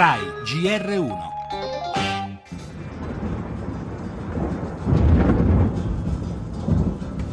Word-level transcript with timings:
RAI 0.00 0.20
GR1 0.46 1.12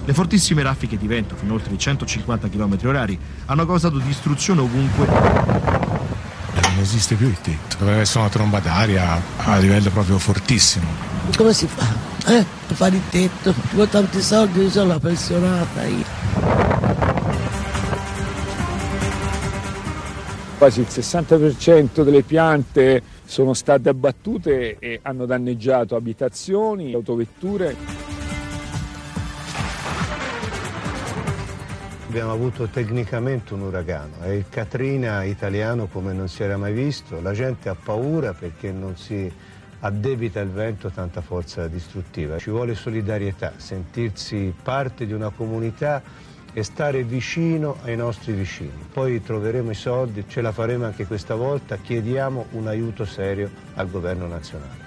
Le 0.04 0.14
fortissime 0.14 0.64
raffiche 0.64 0.98
di 0.98 1.08
vento, 1.08 1.38
fino 1.38 1.54
a 1.54 1.56
oltre 1.56 1.74
i 1.74 1.78
150 1.78 2.50
km 2.50 2.78
orari, 2.84 3.18
hanno 3.46 3.66
causato 3.66 4.00
distruzione 4.00 4.60
ovunque. 4.60 5.06
Non 5.06 6.80
esiste 6.82 7.16
più 7.16 7.28
il 7.28 7.40
tetto, 7.40 7.78
dovrebbe 7.80 8.02
essere 8.02 8.20
una 8.20 8.30
tromba 8.30 8.60
d'aria 8.60 9.22
a 9.38 9.58
livello 9.60 9.90
proprio 9.90 10.18
fortissimo. 10.18 10.88
Come 11.38 11.54
si 11.54 11.68
fa? 11.68 11.86
Eh, 12.34 12.46
per 12.68 12.76
fare 12.76 12.98
il 12.98 13.02
tetto? 13.10 13.54
Ci 13.54 13.76
vuole 13.76 13.90
tanti 13.90 14.22
soldi, 14.22 14.64
io 14.64 14.70
sono 14.70 14.88
la 14.88 15.00
pensionata 15.00 15.86
io. 15.86 16.77
Quasi 20.58 20.80
il 20.80 20.88
60% 20.90 22.02
delle 22.02 22.24
piante 22.24 23.04
sono 23.26 23.54
state 23.54 23.90
abbattute 23.90 24.78
e 24.80 25.00
hanno 25.04 25.28
danneggiato 25.28 25.96
abitazioni, 25.96 26.94
autovetture. 26.94 27.76
Abbiamo 32.08 32.32
avuto 32.32 32.66
tecnicamente 32.70 33.54
un 33.54 33.62
uragano, 33.62 34.22
è 34.22 34.30
il 34.30 34.46
Katrina 34.50 35.24
italiano 35.24 35.86
come 35.86 36.14
non 36.14 36.28
si 36.28 36.42
era 36.42 36.58
mai 36.58 36.74
visto, 36.74 37.22
la 37.22 37.34
gente 37.34 37.70
ha 37.70 37.76
paura 37.76 38.34
perché 38.34 38.72
non 38.72 38.98
si 38.98 39.32
addebita 39.82 40.40
il 40.40 40.50
vento 40.50 40.90
tanta 40.90 41.22
forza 41.22 41.68
distruttiva. 41.68 42.40
Ci 42.40 42.50
vuole 42.50 42.74
solidarietà, 42.74 43.54
sentirsi 43.58 44.52
parte 44.64 45.06
di 45.06 45.14
una 45.14 45.30
comunità 45.30 46.02
e 46.58 46.64
stare 46.64 47.04
vicino 47.04 47.78
ai 47.84 47.96
nostri 47.96 48.34
vicini. 48.34 48.88
Poi 48.92 49.22
troveremo 49.22 49.70
i 49.70 49.76
soldi, 49.76 50.26
ce 50.28 50.42
la 50.42 50.52
faremo 50.52 50.86
anche 50.86 51.06
questa 51.06 51.36
volta, 51.36 51.78
chiediamo 51.78 52.48
un 52.54 52.66
aiuto 52.66 53.06
serio 53.06 53.52
al 53.76 53.88
governo 53.88 54.26
nazionale. 54.26 54.87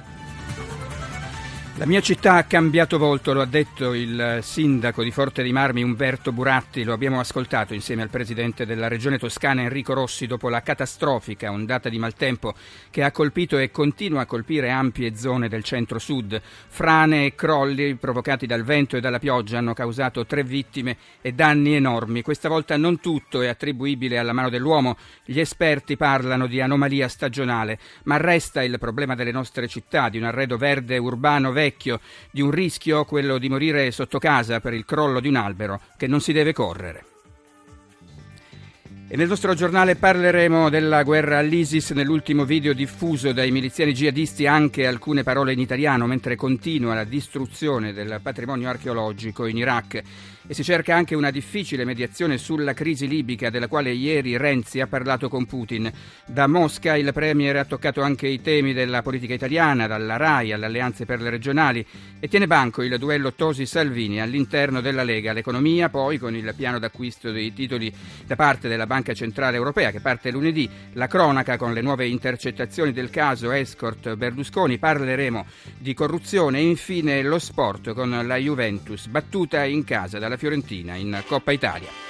La 1.81 1.87
mia 1.87 2.03
città 2.03 2.35
ha 2.35 2.45
cambiato 2.45 2.99
volto, 2.99 3.33
lo 3.33 3.41
ha 3.41 3.47
detto 3.47 3.95
il 3.95 4.41
sindaco 4.43 5.03
di 5.03 5.11
Forte 5.11 5.41
dei 5.41 5.51
Marmi 5.51 5.83
Umberto 5.83 6.31
Buratti, 6.31 6.85
lo 6.85 6.93
abbiamo 6.93 7.19
ascoltato 7.19 7.73
insieme 7.73 8.03
al 8.03 8.11
presidente 8.11 8.67
della 8.67 8.87
regione 8.87 9.17
toscana 9.17 9.63
Enrico 9.63 9.95
Rossi 9.95 10.27
dopo 10.27 10.51
la 10.51 10.61
catastrofica 10.61 11.51
ondata 11.51 11.89
di 11.89 11.99
maltempo 11.99 12.53
che 12.91 13.03
ha 13.03 13.11
colpito 13.11 13.57
e 13.57 13.71
continua 13.71 14.21
a 14.21 14.27
colpire 14.27 14.69
ampie 14.69 15.17
zone 15.17 15.49
del 15.49 15.65
centro-sud. 15.65 16.39
Frane 16.69 17.25
e 17.25 17.35
crolli 17.35 17.95
provocati 17.95 18.45
dal 18.45 18.63
vento 18.63 18.99
e 18.99 19.01
dalla 19.01 19.19
pioggia 19.19 19.57
hanno 19.57 19.73
causato 19.73 20.27
tre 20.27 20.45
vittime 20.45 20.99
e 21.23 21.33
danni 21.33 21.77
enormi. 21.77 22.21
Questa 22.21 22.51
volta 22.51 22.77
non 22.77 23.01
tutto 23.01 23.41
è 23.41 23.49
attribuibile 23.49 24.19
alla 24.19 24.35
mano 24.35 24.51
dell'uomo, 24.51 24.99
gli 25.25 25.41
esperti 25.41 25.97
parlano 25.97 26.47
di 26.47 26.61
anomalia 26.61 27.09
stagionale, 27.09 27.79
ma 28.03 28.19
resta 28.19 28.63
il 28.63 28.79
problema 28.79 29.15
delle 29.15 29.33
nostre 29.33 29.67
città, 29.67 30.11
di 30.11 30.19
un 30.19 30.25
arredo 30.25 30.59
verde 30.59 30.99
urbano 30.99 31.53
vecchio 31.53 31.69
vecchio, 31.71 32.01
di 32.31 32.41
un 32.41 32.51
rischio, 32.51 33.05
quello 33.05 33.39
di 33.39 33.49
morire 33.49 33.91
sotto 33.93 34.19
casa 34.19 34.61
per 34.61 34.75
il 34.75 34.85
crollo 34.85 35.21
di 35.21 35.29
un 35.29 35.37
albero, 35.37 35.81
che 35.97 36.07
non 36.07 36.21
si 36.21 36.33
deve 36.33 36.53
correre. 36.53 37.10
E 39.13 39.17
nel 39.17 39.27
nostro 39.27 39.55
giornale 39.55 39.97
parleremo 39.97 40.71
della 40.71 41.03
guerra 41.03 41.39
all'ISIS. 41.39 41.91
Nell'ultimo 41.91 42.45
video 42.45 42.73
diffuso 42.73 43.33
dai 43.33 43.51
miliziani 43.51 43.93
jihadisti 43.93 44.47
anche 44.47 44.87
alcune 44.87 45.25
parole 45.25 45.53
in 45.53 45.59
italiano 45.59 46.07
mentre 46.07 46.37
continua 46.37 46.95
la 46.95 47.03
distruzione 47.03 47.93
del 47.93 48.21
patrimonio 48.23 48.69
archeologico 48.69 49.47
in 49.47 49.57
Iraq 49.57 50.03
e 50.47 50.55
si 50.55 50.63
cerca 50.63 50.95
anche 50.95 51.17
una 51.17 51.31
difficile 51.31 51.85
mediazione 51.85 52.39
sulla 52.39 52.73
crisi 52.73 53.09
libica 53.09 53.51
della 53.51 53.67
quale 53.67 53.91
ieri 53.91 54.37
Renzi 54.37 54.81
ha 54.81 54.87
parlato 54.87 55.29
con 55.29 55.45
Putin. 55.45 55.91
Da 56.25 56.47
Mosca 56.47 56.97
il 56.97 57.13
Premier 57.13 57.57
ha 57.57 57.65
toccato 57.65 58.03
anche 58.03 58.29
i 58.29 58.41
temi 58.41 58.73
della 58.73 59.03
politica 59.03 59.35
italiana, 59.35 59.89
dalla 59.89 60.17
RAI 60.17 60.53
alle 60.53 60.67
alleanze 60.67 61.05
per 61.05 61.21
le 61.21 61.31
regionali 61.31 61.85
e 62.21 62.29
tiene 62.29 62.47
banco 62.47 62.83
il 62.83 62.97
duello 62.97 63.33
Tosi-Salvini 63.33 64.21
all'interno 64.21 64.81
della 64.81 65.03
Lega. 65.03 65.33
L'economia 65.33 65.89
poi 65.89 66.19
con 66.19 66.35
il 66.37 66.53
piano 66.57 66.79
d'acquisto 66.79 67.33
dei 67.33 67.53
titoli 67.53 67.93
da 68.25 68.37
parte 68.37 68.69
della 68.69 68.87
Banca 69.01 69.15
Centrale 69.15 69.57
Europea 69.57 69.91
che 69.91 70.01
parte 70.01 70.31
lunedì, 70.31 70.69
la 70.93 71.07
cronaca 71.07 71.57
con 71.57 71.73
le 71.73 71.81
nuove 71.81 72.07
intercettazioni 72.07 72.93
del 72.93 73.09
caso 73.09 73.51
Escort 73.51 74.15
Berlusconi, 74.15 74.79
parleremo 74.79 75.47
di 75.79 75.95
corruzione. 75.95 76.59
E 76.59 76.63
infine 76.63 77.23
lo 77.23 77.39
sport 77.39 77.95
con 77.95 78.11
la 78.11 78.37
Juventus. 78.37 79.07
Battuta 79.07 79.65
in 79.65 79.85
casa 79.85 80.19
dalla 80.19 80.37
Fiorentina 80.37 80.95
in 80.95 81.23
Coppa 81.27 81.53
Italia. 81.53 82.10